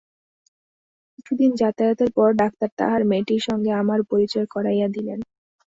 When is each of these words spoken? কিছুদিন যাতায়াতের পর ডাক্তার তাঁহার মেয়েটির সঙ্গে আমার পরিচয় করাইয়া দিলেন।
কিছুদিন 1.15 1.51
যাতায়াতের 1.61 2.09
পর 2.17 2.29
ডাক্তার 2.41 2.69
তাঁহার 2.79 3.01
মেয়েটির 3.09 3.41
সঙ্গে 3.47 3.71
আমার 3.81 3.99
পরিচয় 4.11 4.47
করাইয়া 4.53 4.87
দিলেন। 4.95 5.19